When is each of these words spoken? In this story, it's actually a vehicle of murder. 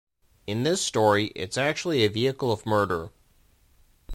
In 0.47 0.63
this 0.63 0.81
story, 0.81 1.25
it's 1.35 1.59
actually 1.59 2.03
a 2.03 2.09
vehicle 2.09 2.51
of 2.51 2.65
murder. 2.65 3.11